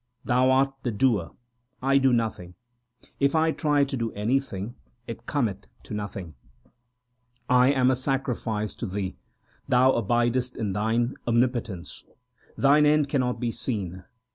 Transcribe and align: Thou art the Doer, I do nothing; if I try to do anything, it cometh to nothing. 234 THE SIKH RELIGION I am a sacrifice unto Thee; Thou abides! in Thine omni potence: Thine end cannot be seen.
Thou 0.25 0.49
art 0.49 0.73
the 0.81 0.89
Doer, 0.91 1.29
I 1.79 1.99
do 1.99 2.11
nothing; 2.11 2.55
if 3.19 3.35
I 3.35 3.51
try 3.51 3.83
to 3.83 3.95
do 3.95 4.11
anything, 4.13 4.73
it 5.05 5.27
cometh 5.27 5.67
to 5.83 5.93
nothing. 5.93 6.33
234 7.49 7.53
THE 7.53 7.53
SIKH 7.53 7.59
RELIGION 7.59 7.77
I 7.77 7.79
am 7.79 7.91
a 7.91 7.95
sacrifice 7.95 8.73
unto 8.73 8.85
Thee; 8.87 9.17
Thou 9.67 9.91
abides! 9.91 10.49
in 10.57 10.73
Thine 10.73 11.13
omni 11.27 11.45
potence: 11.49 12.03
Thine 12.57 12.87
end 12.87 13.09
cannot 13.09 13.39
be 13.39 13.51
seen. 13.51 14.03